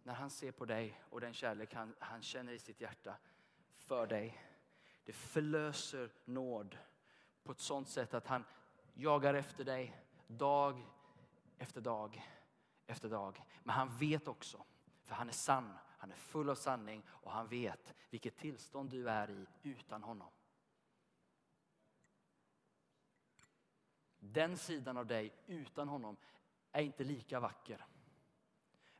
[0.03, 3.17] När han ser på dig och den kärlek han, han känner i sitt hjärta
[3.77, 4.43] för dig.
[5.05, 6.79] Det förlöser nåd
[7.43, 8.45] på ett sånt sätt att han
[8.95, 10.87] jagar efter dig dag
[11.59, 12.29] efter dag
[12.87, 13.43] efter dag.
[13.63, 14.65] Men han vet också
[15.13, 19.09] för han är sann, han är full av sanning och han vet vilket tillstånd du
[19.11, 20.31] är i utan honom.
[24.19, 26.17] Den sidan av dig utan honom
[26.73, 27.87] är inte lika vacker.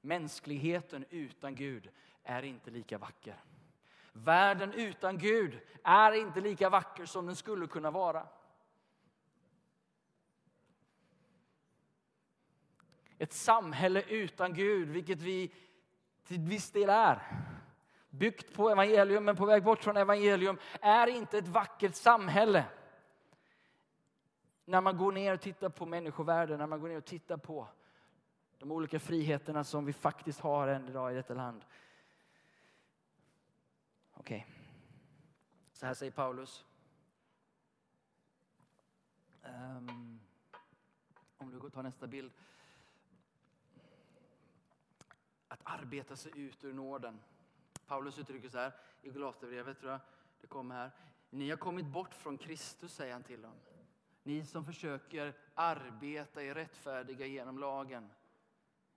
[0.01, 1.91] Mänskligheten utan Gud
[2.23, 3.45] är inte lika vacker.
[4.13, 8.29] Världen utan Gud är inte lika vacker som den skulle kunna vara.
[13.19, 15.53] Ett samhälle utan Gud, vilket vi
[16.25, 17.23] till viss del är.
[18.11, 22.65] Byggt på evangelium men på väg bort från evangelium är inte ett vackert samhälle.
[24.65, 27.69] När man går ner och tittar på människovärlden, när man går ner och tittar på
[28.59, 31.65] de olika friheterna som vi faktiskt har än idag i detta land.
[34.15, 34.63] Okej, okay.
[35.73, 36.65] så här säger Paulus.
[39.43, 40.21] Um,
[41.37, 42.33] om du går ta nästa bild.
[45.53, 47.21] Att arbeta sig ut ur nåden.
[47.87, 48.73] Paulus uttrycker så här
[49.03, 50.01] i Galaterbrevet, tror jag
[50.41, 50.91] det kommer här.
[51.31, 53.55] Ni har kommit bort från Kristus, säger han till dem.
[54.23, 58.11] Ni som försöker arbeta er rättfärdiga genom lagen.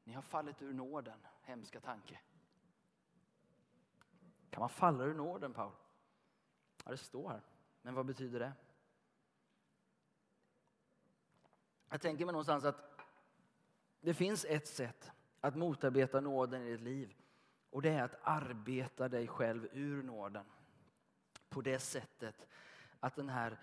[0.04, 2.20] Ni har fallit ur nåden, hemska tanke.
[4.50, 5.72] Kan man falla ur nåden, Paul?
[6.86, 7.42] Ja, det står här.
[7.82, 8.54] Men vad betyder det?
[11.90, 13.00] Jag tänker mig någonstans att
[14.02, 15.12] det finns ett sätt
[15.46, 17.16] att motarbeta nåden i ditt liv.
[17.70, 20.46] Och det är att arbeta dig själv ur nåden.
[21.50, 22.48] På det sättet
[23.00, 23.58] att den här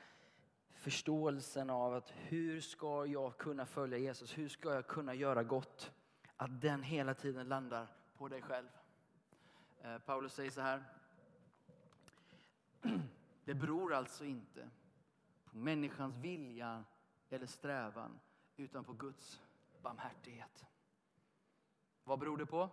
[0.70, 5.92] förståelsen av att hur ska jag kunna följa Jesus, hur ska jag kunna göra gott,
[6.36, 8.68] att den hela tiden landar på dig själv.
[9.82, 10.84] Eh, Paulus säger så här.
[13.44, 14.70] Det beror alltså inte
[15.44, 16.84] på människans vilja
[17.30, 18.20] eller strävan
[18.56, 19.40] utan på Guds
[19.82, 20.66] barmhärtighet.
[22.04, 22.68] Vad beror det på?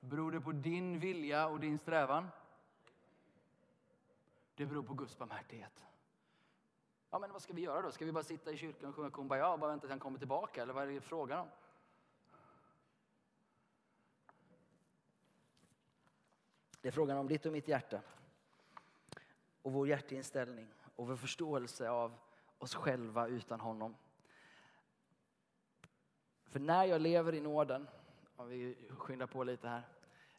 [0.00, 2.28] Beror det på din vilja och din strävan?
[4.54, 5.84] Det beror på Guds barmhärtighet.
[7.10, 7.90] Ja, men vad ska vi göra då?
[7.90, 10.18] Ska vi bara sitta i kyrkan och sjunga Kumbaya och bara vänta tills han kommer
[10.18, 10.62] tillbaka?
[10.62, 11.48] Eller vad är det frågan om?
[16.80, 18.00] Det är frågan om ditt och mitt hjärta.
[19.62, 22.18] Och vår hjärteinställning och vår förståelse av
[22.58, 23.94] oss själva utan honom.
[26.48, 27.88] För när jag lever i nåden,
[28.36, 29.82] om vi skyndar på lite här.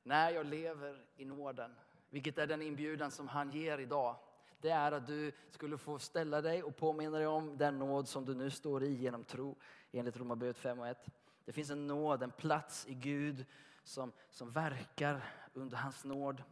[0.03, 1.76] När jag lever i nåden,
[2.10, 4.16] vilket är den inbjudan som han ger idag.
[4.62, 8.26] Det är att du skulle få ställa dig och påminna dig om den nåd som
[8.26, 9.55] du nu står i genom tro,
[9.91, 11.10] enligt Romarbrevet 5 och 1.
[11.45, 13.45] Det finns en nåd, en plats i Gud
[13.84, 15.22] som, som verkar
[15.53, 16.43] under hans nåd.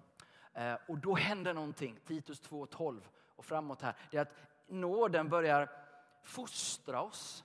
[0.53, 3.01] Eh, och då händer någonting, Titus 2.12
[3.35, 3.95] och framåt här.
[4.11, 4.35] Det är att
[4.67, 5.69] nåden börjar
[6.23, 7.43] fostra oss,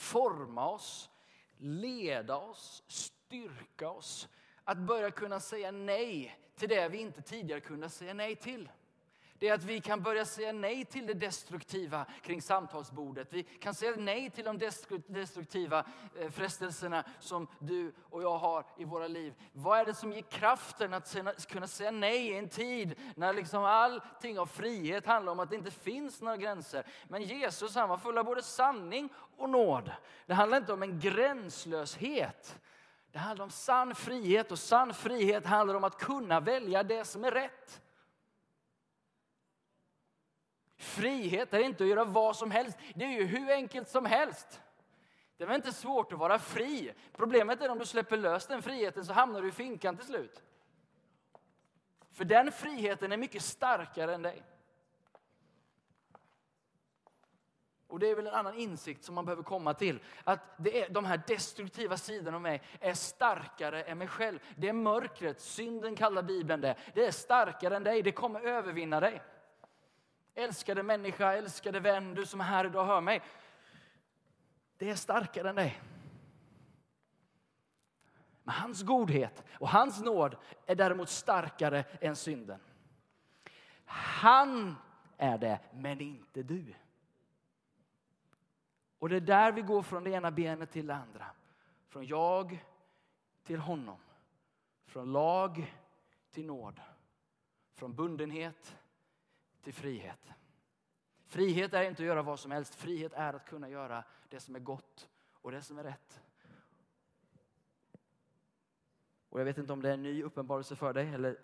[0.00, 1.10] forma oss,
[1.58, 4.28] leda oss, styrka oss.
[4.64, 8.68] Att börja kunna säga nej till det vi inte tidigare kunde säga nej till
[9.40, 13.28] det är att vi kan börja säga nej till det destruktiva kring samtalsbordet.
[13.32, 14.70] Vi kan säga nej till de
[15.06, 15.84] destruktiva
[16.18, 19.34] eh, frestelserna som du och jag har i våra liv.
[19.52, 23.64] Vad är det som ger kraften att kunna säga nej i en tid när liksom
[23.64, 26.86] allting av frihet handlar om att det inte finns några gränser.
[27.08, 29.92] Men Jesus han var full av både sanning och nåd.
[30.26, 32.60] Det handlar inte om en gränslöshet.
[33.12, 37.24] Det handlar om sann frihet och sann frihet handlar om att kunna välja det som
[37.24, 37.80] är rätt.
[40.80, 42.78] Frihet är inte att göra vad som helst.
[42.94, 44.60] Det är ju hur enkelt som helst.
[45.36, 46.92] Det är väl inte svårt att vara fri.
[47.12, 50.42] Problemet är om du släpper lös den friheten så hamnar du i finkan till slut.
[52.12, 54.42] För den friheten är mycket starkare än dig.
[57.86, 60.00] Och det är väl en annan insikt som man behöver komma till.
[60.24, 64.38] Att det är, de här destruktiva sidorna av mig är starkare än mig själv.
[64.56, 66.76] Det är mörkret, synden kallar Bibeln det.
[66.94, 69.22] Det är starkare än dig, det kommer övervinna dig.
[70.40, 73.22] Älskade människa, älskade vän, du som är här idag och hör mig.
[74.76, 75.80] Det är starkare än dig.
[78.42, 80.36] Men hans godhet och hans nåd
[80.66, 82.60] är däremot starkare än synden.
[83.84, 84.76] Han
[85.16, 86.74] är det, men inte du.
[88.98, 91.26] Och det är där vi går från det ena benet till det andra.
[91.88, 92.64] Från jag
[93.44, 93.98] till honom.
[94.86, 95.74] Från lag
[96.30, 96.80] till nåd.
[97.74, 98.76] Från bundenhet
[99.62, 100.32] till frihet.
[101.24, 102.74] Frihet är inte att göra vad som helst.
[102.74, 106.20] Frihet är att kunna göra det som är gott och det som är rätt.
[109.28, 111.38] Och Jag vet inte om det är en ny uppenbarelse för dig eller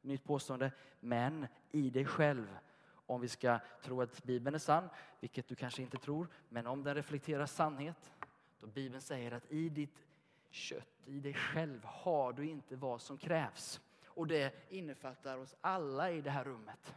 [0.00, 0.72] nytt påstående.
[1.00, 2.58] Men i dig själv,
[3.06, 4.88] om vi ska tro att Bibeln är sann,
[5.20, 8.12] vilket du kanske inte tror, men om den reflekterar sannhet,
[8.60, 10.04] då Bibeln säger att i ditt
[10.50, 13.80] kött, i dig själv har du inte vad som krävs.
[14.06, 16.94] Och det innefattar oss alla i det här rummet.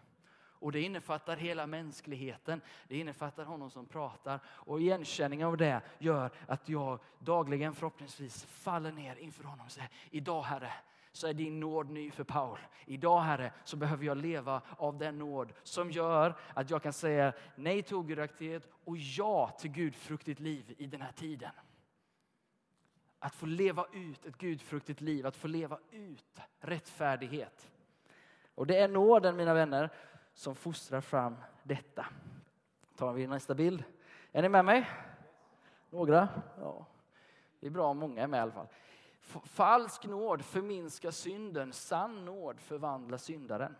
[0.66, 2.62] Och det innefattar hela mänskligheten.
[2.88, 4.40] Det innefattar honom som pratar.
[4.48, 9.90] Och igenkänning av det gör att jag dagligen förhoppningsvis faller ner inför honom och säger,
[10.10, 10.74] idag Herre,
[11.12, 12.60] så är din nåd ny för Paul.
[12.86, 17.34] Idag Herre, så behöver jag leva av den nåd som gör att jag kan säga
[17.56, 21.52] nej till ogudaktighet och ja till gudfruktigt liv i den här tiden.
[23.20, 27.72] Att få leva ut ett gudfruktigt liv, att få leva ut rättfärdighet.
[28.56, 29.90] Och det är nåden, mina vänner,
[30.36, 32.06] som fostrar fram detta.
[32.96, 33.84] Tar vi nästa bild.
[34.32, 34.90] Är ni med mig?
[35.90, 36.30] Några?
[36.60, 36.86] Ja.
[37.60, 38.68] Det är bra om många är med i alla fall.
[39.44, 43.76] Falsk nåd förminskar synden, sann nåd förvandlar syndaren.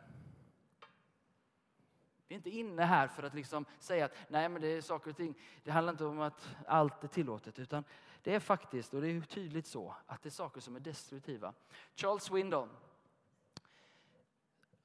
[2.28, 5.10] Vi är inte inne här för att liksom säga att nej men det är saker
[5.10, 7.84] och ting, det handlar inte om att allt är tillåtet utan
[8.24, 11.54] det är faktiskt, och det är tydligt så, att det är saker som är destruktiva.
[11.96, 12.70] Charles Swindon,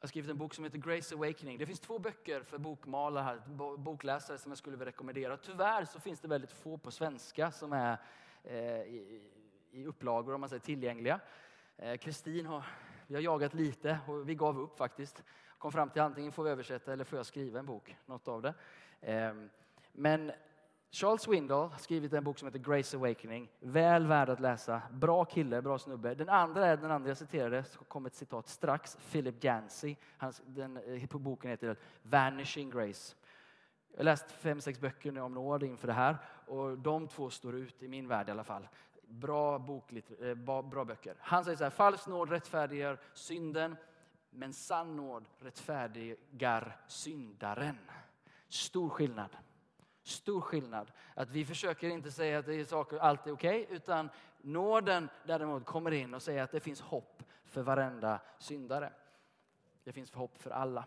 [0.00, 1.58] har skrivit en bok som heter Grace Awakening.
[1.58, 3.42] Det finns två böcker för bokmalare
[3.78, 5.36] bokläsare som jag skulle vilja rekommendera.
[5.36, 7.98] Tyvärr så finns det väldigt få på svenska som är
[8.44, 9.22] eh, i,
[9.70, 11.20] i upplagor, om man säger tillgängliga.
[11.76, 12.66] Eh, har,
[13.06, 15.24] vi har jagat lite och vi gav upp faktiskt.
[15.58, 18.42] Kom fram till antingen får vi översätta eller får jag skriva en bok, något av
[18.42, 18.54] det.
[19.00, 19.34] Eh,
[19.92, 20.32] men
[20.92, 23.48] Charles Swindoll har skrivit en bok som heter Grace Awakening.
[23.60, 24.82] Väl värd att läsa.
[24.90, 26.14] Bra kille, bra snubbe.
[26.14, 28.98] Den andra är den andra jag citerade, så kom ett citat strax.
[29.10, 29.96] Philip Yancey.
[30.16, 33.14] Hans, den, eh, på boken heter Vanishing Grace.
[33.92, 36.16] Jag har läst fem, sex böcker nu om nåd inför det här
[36.46, 38.68] och de två står ut i min värld i alla fall.
[39.02, 41.16] Bra, bok, eh, bra böcker.
[41.20, 43.76] Han säger så här, falsk nåd rättfärdiggör synden,
[44.30, 47.78] men sann nåd rättfärdigar syndaren.
[48.48, 49.36] Stor skillnad.
[50.10, 50.92] Stor skillnad.
[51.14, 55.08] Att vi försöker inte säga att det är saker, allt är okej, okay, utan nåden
[55.24, 58.92] däremot kommer in och säger att det finns hopp för varenda syndare.
[59.84, 60.84] Det finns hopp för alla.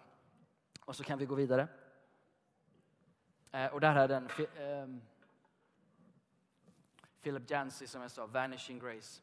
[0.85, 1.67] Och så kan vi gå vidare.
[3.51, 5.01] Eh, och där är den ehm,
[7.21, 9.21] Philip Jancy som jag sa, Vanishing Grace.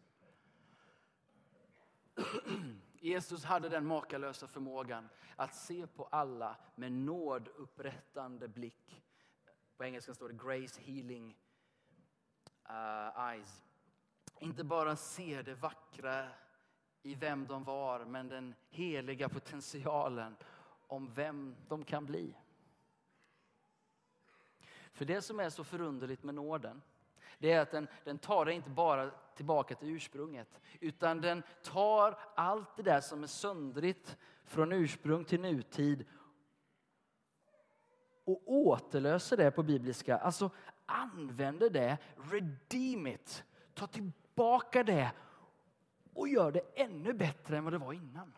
[3.00, 9.02] Jesus hade den makalösa förmågan att se på alla med nådupprättande blick.
[9.80, 11.36] På engelska står det Grace Healing
[12.70, 13.64] uh, Eyes.
[14.38, 16.28] Inte bara se det vackra
[17.02, 20.36] i vem de var, men den heliga potentialen
[20.86, 22.34] om vem de kan bli.
[24.92, 26.82] För det som är så förunderligt med nåden,
[27.38, 32.18] det är att den, den tar dig inte bara tillbaka till ursprunget, utan den tar
[32.34, 36.06] allt det där som är söndrigt från ursprung till nutid
[38.32, 40.50] och återlöser det på bibliska, alltså
[40.86, 41.98] använder det,
[42.30, 45.10] redeem it, ta tillbaka det
[46.14, 48.32] och gör det ännu bättre än vad det var innan.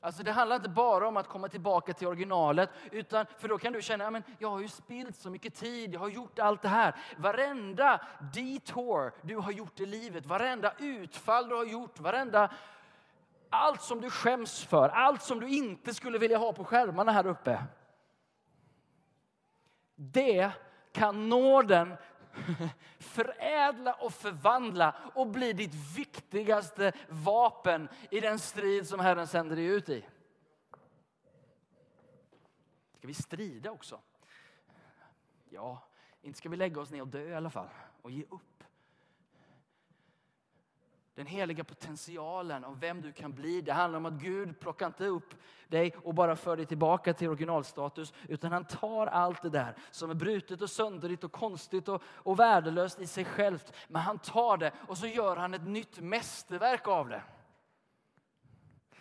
[0.00, 3.72] Alltså det handlar inte bara om att komma tillbaka till originalet, utan för då kan
[3.72, 6.68] du känna, att jag har ju spilt så mycket tid, jag har gjort allt det
[6.68, 6.94] här.
[7.16, 8.00] Varenda
[8.34, 12.52] detour du har gjort i livet, varenda utfall du har gjort, varenda
[13.50, 17.26] allt som du skäms för, allt som du inte skulle vilja ha på skärmarna här
[17.26, 17.62] uppe.
[19.94, 20.52] Det
[20.92, 21.96] kan nåden
[22.98, 29.64] förädla och förvandla och bli ditt viktigaste vapen i den strid som Herren sänder dig
[29.64, 30.04] ut i.
[32.98, 34.00] Ska vi strida också?
[35.50, 35.88] Ja,
[36.22, 37.68] inte ska vi lägga oss ner och dö i alla fall
[38.02, 38.53] och ge upp.
[41.14, 43.60] Den heliga potentialen av vem du kan bli.
[43.60, 45.34] Det handlar om att Gud plockar inte upp
[45.68, 48.12] dig och bara för dig tillbaka till originalstatus.
[48.28, 52.40] Utan han tar allt det där som är brutet och sönderligt och konstigt och, och
[52.40, 53.72] värdelöst i sig självt.
[53.88, 57.22] Men han tar det och så gör han ett nytt mästerverk av det.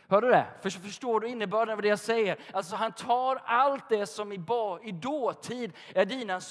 [0.08, 0.48] Hör du det?
[0.62, 2.40] För, förstår du innebörden av det jag säger?
[2.54, 6.42] Alltså han tar allt det som i, ba, i dåtid är dina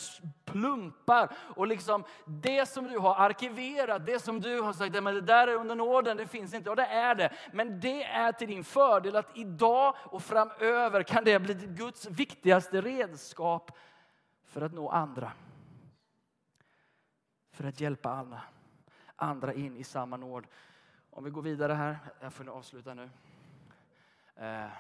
[0.45, 5.21] plumpar och liksom det som du har arkiverat, det som du har sagt, men det
[5.21, 6.71] där är under nåden, det finns inte.
[6.71, 7.33] Ja, det är det.
[7.53, 12.81] Men det är till din fördel att idag och framöver kan det bli Guds viktigaste
[12.81, 13.79] redskap
[14.45, 15.33] för att nå andra.
[17.53, 18.43] För att hjälpa alla
[19.17, 20.47] andra in i samma nåd.
[21.11, 23.11] Om vi går vidare här, jag får avsluta nu.
[24.35, 24.71] Eh,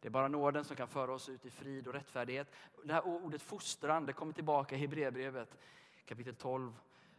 [0.00, 2.52] det är bara nåden som kan föra oss ut i frid och rättfärdighet.
[2.84, 5.58] Det här ordet fostran det kommer tillbaka i Hebreerbrevet
[6.04, 6.72] kapitel 12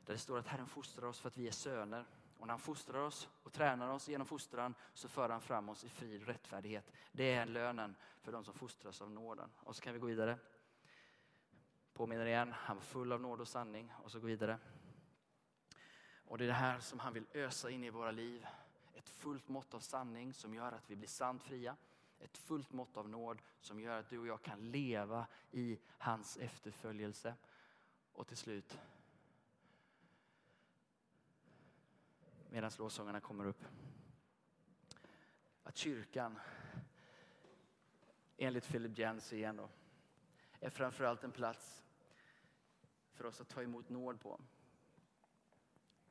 [0.05, 2.05] där det står att Herren fostrar oss för att vi är söner.
[2.38, 5.84] Och när han fostrar oss och tränar oss genom fostran så för han fram oss
[5.84, 6.91] i frid och rättfärdighet.
[7.12, 9.49] Det är lönen för de som fostras av nåden.
[9.60, 10.38] Och så kan vi gå vidare.
[11.93, 13.93] Påminner igen, han var full av nåd och sanning.
[14.03, 14.57] Och så går vidare.
[16.26, 18.45] Och det är det här som han vill ösa in i våra liv
[19.10, 21.76] ett fullt mått av sanning som gör att vi blir sant fria.
[22.20, 26.38] Ett fullt mått av nåd som gör att du och jag kan leva i hans
[26.38, 27.36] efterföljelse.
[28.14, 28.80] Och till slut,
[32.49, 33.64] medan låsångarna kommer upp,
[35.64, 36.39] att kyrkan,
[38.38, 39.70] enligt Philip Jens igen då,
[40.60, 41.84] är framförallt en plats
[43.12, 44.41] för oss att ta emot nåd på.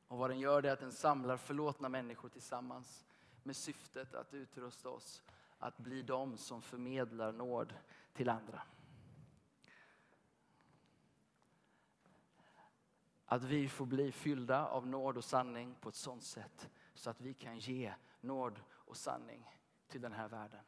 [0.09, 3.07] Och vad den gör är att den samlar förlåtna människor tillsammans
[3.43, 5.23] med syftet att utrusta oss
[5.59, 7.75] att bli de som förmedlar nåd
[8.13, 8.63] till andra.
[13.25, 17.21] Att vi får bli fyllda av nåd och sanning på ett sådant sätt så att
[17.21, 19.51] vi kan ge nåd och sanning
[19.89, 20.65] till den här världen.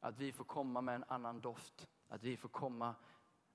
[0.00, 1.88] Att vi får komma med en annan doft.
[2.08, 2.94] Att vi får komma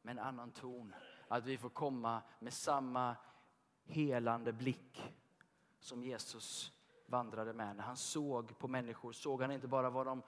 [0.01, 0.93] med en annan ton.
[1.33, 3.15] Att vi får komma med samma
[3.83, 5.13] helande blick
[5.79, 6.71] som Jesus
[7.05, 7.75] vandrade med.
[7.75, 10.21] När han såg på människor såg han inte bara vad de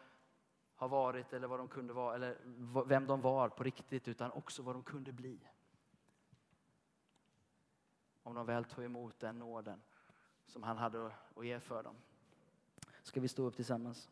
[0.76, 2.38] har varit eller vad de kunde vara eller
[2.86, 5.40] vem de var på riktigt utan också vad de kunde bli.
[8.24, 9.82] Om de väl tog emot den nåden
[10.46, 11.96] som han hade att ge för dem.
[13.04, 14.10] Ska vi stå upp tillsammans?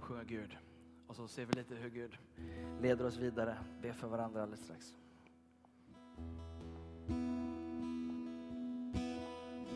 [0.00, 0.56] Lovsjunga och Gud.
[1.06, 2.18] Och så ser vi lite hur Gud
[2.80, 3.56] leder oss vidare.
[3.82, 4.94] Be för varandra alldeles strax.